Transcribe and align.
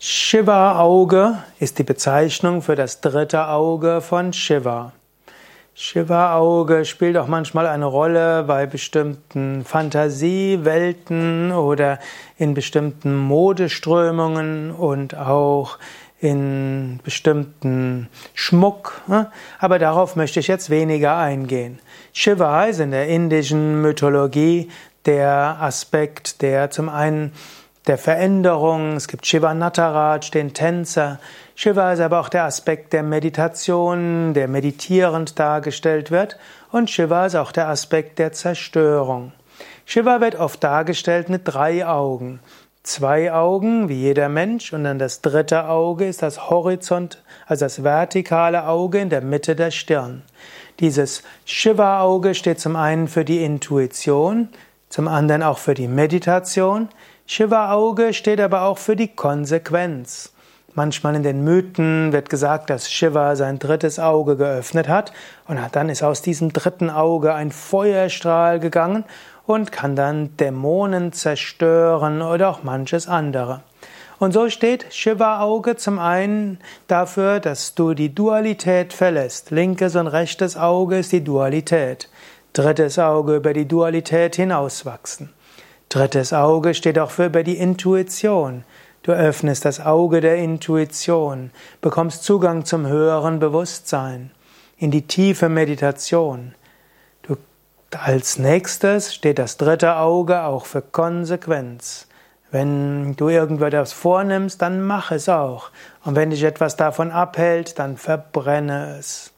Shiva-Auge 0.00 1.42
ist 1.58 1.80
die 1.80 1.82
Bezeichnung 1.82 2.62
für 2.62 2.76
das 2.76 3.00
dritte 3.00 3.48
Auge 3.48 4.00
von 4.00 4.32
Shiva. 4.32 4.92
Shiva-Auge 5.74 6.84
spielt 6.84 7.16
auch 7.16 7.26
manchmal 7.26 7.66
eine 7.66 7.86
Rolle 7.86 8.44
bei 8.44 8.66
bestimmten 8.66 9.64
Fantasiewelten 9.64 11.50
oder 11.50 11.98
in 12.36 12.54
bestimmten 12.54 13.16
Modeströmungen 13.16 14.70
und 14.70 15.16
auch 15.16 15.78
in 16.20 17.00
bestimmten 17.02 18.08
Schmuck, 18.34 19.02
ne? 19.08 19.32
aber 19.58 19.80
darauf 19.80 20.14
möchte 20.14 20.38
ich 20.38 20.46
jetzt 20.46 20.70
weniger 20.70 21.16
eingehen. 21.16 21.80
Shiva 22.12 22.66
ist 22.66 22.78
in 22.78 22.92
der 22.92 23.08
indischen 23.08 23.82
Mythologie 23.82 24.70
der 25.06 25.56
Aspekt, 25.60 26.40
der 26.42 26.70
zum 26.70 26.88
einen 26.88 27.32
der 27.88 27.98
Veränderung. 27.98 28.96
Es 28.96 29.08
gibt 29.08 29.26
Shiva 29.26 29.54
Nataraj, 29.54 30.30
den 30.30 30.54
Tänzer. 30.54 31.18
Shiva 31.54 31.92
ist 31.92 32.00
aber 32.00 32.20
auch 32.20 32.28
der 32.28 32.44
Aspekt 32.44 32.92
der 32.92 33.02
Meditation, 33.02 34.34
der 34.34 34.46
meditierend 34.46 35.38
dargestellt 35.38 36.10
wird. 36.10 36.38
Und 36.70 36.90
Shiva 36.90 37.26
ist 37.26 37.34
auch 37.34 37.50
der 37.50 37.68
Aspekt 37.68 38.18
der 38.18 38.32
Zerstörung. 38.32 39.32
Shiva 39.86 40.20
wird 40.20 40.36
oft 40.36 40.62
dargestellt 40.62 41.30
mit 41.30 41.42
drei 41.44 41.86
Augen. 41.86 42.40
Zwei 42.82 43.32
Augen, 43.32 43.88
wie 43.88 44.00
jeder 44.00 44.28
Mensch, 44.28 44.72
und 44.72 44.84
dann 44.84 44.98
das 44.98 45.20
dritte 45.20 45.68
Auge 45.68 46.06
ist 46.06 46.22
das 46.22 46.48
Horizont, 46.48 47.22
also 47.46 47.64
das 47.64 47.82
vertikale 47.82 48.66
Auge 48.66 48.98
in 48.98 49.10
der 49.10 49.20
Mitte 49.20 49.56
der 49.56 49.70
Stirn. 49.70 50.22
Dieses 50.80 51.22
Shiva-Auge 51.44 52.34
steht 52.34 52.60
zum 52.60 52.76
einen 52.76 53.08
für 53.08 53.24
die 53.24 53.42
Intuition, 53.42 54.48
zum 54.88 55.08
anderen 55.08 55.42
auch 55.42 55.58
für 55.58 55.74
die 55.74 55.88
Meditation. 55.88 56.88
Shiva-Auge 57.26 58.14
steht 58.14 58.40
aber 58.40 58.62
auch 58.62 58.78
für 58.78 58.96
die 58.96 59.08
Konsequenz. 59.08 60.32
Manchmal 60.74 61.16
in 61.16 61.22
den 61.22 61.42
Mythen 61.42 62.12
wird 62.12 62.30
gesagt, 62.30 62.70
dass 62.70 62.90
Shiva 62.90 63.34
sein 63.36 63.58
drittes 63.58 63.98
Auge 63.98 64.36
geöffnet 64.36 64.86
hat 64.88 65.12
und 65.46 65.58
dann 65.72 65.88
ist 65.88 66.02
aus 66.02 66.22
diesem 66.22 66.52
dritten 66.52 66.88
Auge 66.88 67.34
ein 67.34 67.50
Feuerstrahl 67.50 68.60
gegangen 68.60 69.04
und 69.44 69.72
kann 69.72 69.96
dann 69.96 70.36
Dämonen 70.36 71.12
zerstören 71.12 72.22
oder 72.22 72.48
auch 72.50 72.62
manches 72.62 73.08
andere. 73.08 73.62
Und 74.18 74.32
so 74.32 74.50
steht 74.50 74.86
Shiva-Auge 74.92 75.76
zum 75.76 75.98
einen 75.98 76.58
dafür, 76.86 77.40
dass 77.40 77.74
du 77.74 77.94
die 77.94 78.14
Dualität 78.14 78.92
verlässt. 78.92 79.50
Linkes 79.50 79.96
und 79.96 80.06
rechtes 80.06 80.56
Auge 80.56 80.98
ist 80.98 81.12
die 81.12 81.24
Dualität. 81.24 82.08
Drittes 82.58 82.98
Auge 82.98 83.36
über 83.36 83.52
die 83.52 83.68
Dualität 83.68 84.34
hinauswachsen. 84.34 85.32
Drittes 85.90 86.32
Auge 86.32 86.74
steht 86.74 86.98
auch 86.98 87.12
für 87.12 87.26
über 87.26 87.44
die 87.44 87.56
Intuition. 87.56 88.64
Du 89.04 89.12
öffnest 89.12 89.64
das 89.64 89.78
Auge 89.78 90.20
der 90.20 90.38
Intuition, 90.38 91.52
bekommst 91.80 92.24
Zugang 92.24 92.64
zum 92.64 92.88
höheren 92.88 93.38
Bewusstsein, 93.38 94.32
in 94.76 94.90
die 94.90 95.06
tiefe 95.06 95.48
Meditation. 95.48 96.56
Du, 97.22 97.36
als 97.96 98.40
nächstes 98.40 99.14
steht 99.14 99.38
das 99.38 99.56
dritte 99.56 99.94
Auge 99.94 100.42
auch 100.42 100.66
für 100.66 100.82
Konsequenz. 100.82 102.08
Wenn 102.50 103.14
du 103.14 103.28
irgendetwas 103.28 103.92
vornimmst, 103.92 104.60
dann 104.62 104.82
mach 104.82 105.12
es 105.12 105.28
auch. 105.28 105.70
Und 106.04 106.16
wenn 106.16 106.30
dich 106.30 106.42
etwas 106.42 106.74
davon 106.74 107.12
abhält, 107.12 107.78
dann 107.78 107.96
verbrenne 107.96 108.96
es. 108.98 109.32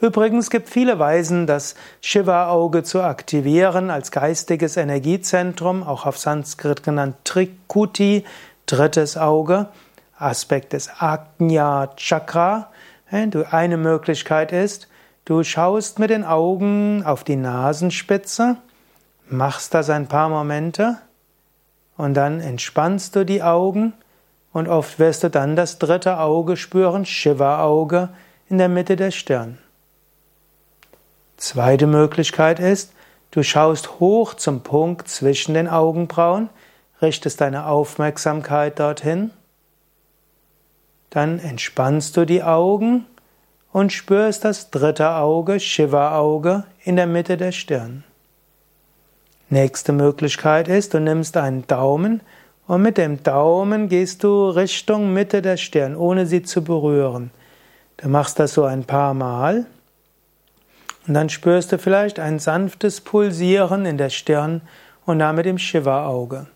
Übrigens 0.00 0.48
gibt 0.48 0.70
viele 0.70 0.98
Weisen, 0.98 1.46
das 1.46 1.74
Shiva-Auge 2.00 2.82
zu 2.84 3.02
aktivieren 3.02 3.90
als 3.90 4.10
geistiges 4.10 4.78
Energiezentrum, 4.78 5.82
auch 5.82 6.06
auf 6.06 6.16
Sanskrit 6.16 6.82
genannt 6.82 7.16
Trikuti, 7.24 8.24
drittes 8.64 9.18
Auge, 9.18 9.68
Aspekt 10.16 10.72
des 10.72 10.88
Ajna 10.98 11.90
Chakra. 11.96 12.70
Eine 13.10 13.76
Möglichkeit 13.76 14.52
ist, 14.52 14.88
du 15.26 15.42
schaust 15.42 15.98
mit 15.98 16.08
den 16.08 16.24
Augen 16.24 17.02
auf 17.04 17.22
die 17.22 17.36
Nasenspitze, 17.36 18.56
machst 19.28 19.74
das 19.74 19.90
ein 19.90 20.06
paar 20.06 20.30
Momente 20.30 20.96
und 21.98 22.14
dann 22.14 22.40
entspannst 22.40 23.16
du 23.16 23.26
die 23.26 23.42
Augen 23.42 23.92
und 24.54 24.66
oft 24.66 24.98
wirst 24.98 25.24
du 25.24 25.28
dann 25.28 25.56
das 25.56 25.78
dritte 25.78 26.18
Auge 26.20 26.56
spüren, 26.56 27.04
Shiva-Auge 27.04 28.08
in 28.48 28.56
der 28.56 28.70
Mitte 28.70 28.96
der 28.96 29.10
Stirn. 29.10 29.58
Zweite 31.40 31.86
Möglichkeit 31.86 32.60
ist, 32.60 32.92
du 33.30 33.42
schaust 33.42 33.98
hoch 33.98 34.34
zum 34.34 34.60
Punkt 34.62 35.08
zwischen 35.08 35.54
den 35.54 35.68
Augenbrauen, 35.68 36.50
richtest 37.00 37.40
deine 37.40 37.64
Aufmerksamkeit 37.64 38.78
dorthin, 38.78 39.30
dann 41.08 41.38
entspannst 41.38 42.14
du 42.18 42.26
die 42.26 42.42
Augen 42.42 43.06
und 43.72 43.90
spürst 43.90 44.44
das 44.44 44.70
dritte 44.70 45.14
Auge, 45.14 45.60
Shiva-Auge, 45.60 46.64
in 46.84 46.96
der 46.96 47.06
Mitte 47.06 47.38
der 47.38 47.52
Stirn. 47.52 48.04
Nächste 49.48 49.92
Möglichkeit 49.92 50.68
ist, 50.68 50.92
du 50.92 51.00
nimmst 51.00 51.38
einen 51.38 51.66
Daumen 51.66 52.20
und 52.66 52.82
mit 52.82 52.98
dem 52.98 53.22
Daumen 53.22 53.88
gehst 53.88 54.24
du 54.24 54.50
Richtung 54.50 55.14
Mitte 55.14 55.40
der 55.40 55.56
Stirn, 55.56 55.96
ohne 55.96 56.26
sie 56.26 56.42
zu 56.42 56.62
berühren. 56.62 57.30
Du 57.96 58.10
machst 58.10 58.38
das 58.38 58.52
so 58.52 58.64
ein 58.64 58.84
paar 58.84 59.14
Mal. 59.14 59.64
Und 61.06 61.14
dann 61.14 61.28
spürst 61.28 61.72
du 61.72 61.78
vielleicht 61.78 62.18
ein 62.18 62.38
sanftes 62.38 63.00
Pulsieren 63.00 63.86
in 63.86 63.98
der 63.98 64.10
Stirn 64.10 64.62
und 65.06 65.18
damit 65.18 65.46
im 65.46 65.58
Shiva-Auge. 65.58 66.46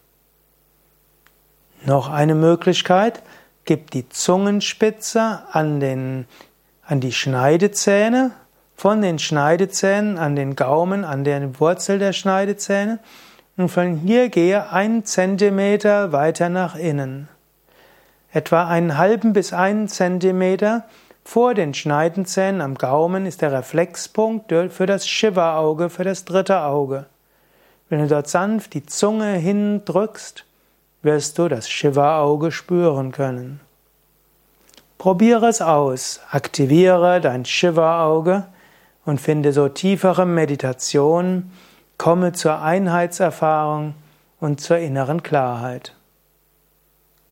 Noch 1.84 2.08
eine 2.08 2.34
Möglichkeit, 2.34 3.22
gib 3.64 3.90
die 3.90 4.08
Zungenspitze 4.08 5.40
an, 5.52 5.80
den, 5.80 6.26
an 6.86 7.00
die 7.00 7.12
Schneidezähne, 7.12 8.32
von 8.76 9.02
den 9.02 9.18
Schneidezähnen 9.18 10.18
an 10.18 10.36
den 10.36 10.56
Gaumen, 10.56 11.04
an 11.04 11.24
der 11.24 11.60
Wurzel 11.60 11.98
der 11.98 12.12
Schneidezähne 12.12 12.98
und 13.56 13.68
von 13.68 13.96
hier 13.96 14.28
gehe 14.30 14.70
ein 14.72 15.04
Zentimeter 15.04 16.12
weiter 16.12 16.48
nach 16.48 16.74
innen. 16.74 17.28
Etwa 18.32 18.66
einen 18.66 18.98
halben 18.98 19.32
bis 19.32 19.52
einen 19.52 19.88
Zentimeter 19.88 20.84
vor 21.24 21.54
den 21.54 21.74
Schneidenzähnen 21.74 22.60
am 22.60 22.74
Gaumen 22.76 23.26
ist 23.26 23.42
der 23.42 23.50
Reflexpunkt 23.50 24.52
für 24.52 24.86
das 24.86 25.08
Shiva-Auge, 25.08 25.88
für 25.88 26.04
das 26.04 26.24
dritte 26.24 26.60
Auge. 26.60 27.06
Wenn 27.88 28.00
du 28.00 28.08
dort 28.08 28.28
sanft 28.28 28.74
die 28.74 28.84
Zunge 28.86 29.32
hindrückst, 29.34 30.44
wirst 31.02 31.38
du 31.38 31.48
das 31.48 31.68
Shiva-Auge 31.68 32.52
spüren 32.52 33.10
können. 33.12 33.60
Probiere 34.98 35.48
es 35.48 35.60
aus, 35.60 36.20
aktiviere 36.30 37.20
dein 37.20 37.44
Shiva-Auge 37.44 38.44
und 39.04 39.20
finde 39.20 39.52
so 39.52 39.68
tiefere 39.68 40.24
Meditation, 40.26 41.50
komme 41.98 42.32
zur 42.32 42.62
Einheitserfahrung 42.62 43.94
und 44.40 44.60
zur 44.60 44.78
inneren 44.78 45.22
Klarheit. 45.22 45.93